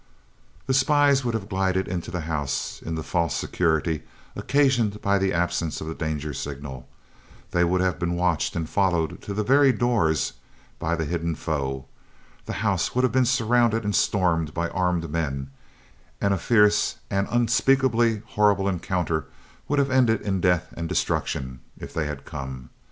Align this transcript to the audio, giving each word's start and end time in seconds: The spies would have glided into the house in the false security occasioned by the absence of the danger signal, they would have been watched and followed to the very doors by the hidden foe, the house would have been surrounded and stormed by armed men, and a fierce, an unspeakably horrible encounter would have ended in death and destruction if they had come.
The 0.65 0.73
spies 0.73 1.23
would 1.23 1.35
have 1.35 1.47
glided 1.47 1.87
into 1.87 2.09
the 2.09 2.21
house 2.21 2.81
in 2.81 2.95
the 2.95 3.03
false 3.03 3.35
security 3.35 4.01
occasioned 4.35 4.99
by 4.99 5.19
the 5.19 5.31
absence 5.31 5.79
of 5.79 5.85
the 5.85 5.93
danger 5.93 6.33
signal, 6.33 6.89
they 7.51 7.63
would 7.63 7.81
have 7.81 7.99
been 7.99 8.15
watched 8.15 8.55
and 8.55 8.67
followed 8.67 9.21
to 9.21 9.35
the 9.35 9.43
very 9.43 9.71
doors 9.71 10.33
by 10.79 10.95
the 10.95 11.05
hidden 11.05 11.35
foe, 11.35 11.85
the 12.47 12.53
house 12.65 12.95
would 12.95 13.03
have 13.03 13.11
been 13.13 13.25
surrounded 13.25 13.83
and 13.83 13.95
stormed 13.95 14.55
by 14.55 14.69
armed 14.69 15.07
men, 15.11 15.51
and 16.19 16.33
a 16.33 16.37
fierce, 16.39 16.95
an 17.11 17.27
unspeakably 17.29 18.23
horrible 18.29 18.67
encounter 18.67 19.25
would 19.67 19.77
have 19.77 19.91
ended 19.91 20.21
in 20.21 20.41
death 20.41 20.73
and 20.75 20.89
destruction 20.89 21.59
if 21.77 21.93
they 21.93 22.07
had 22.07 22.25
come. 22.25 22.71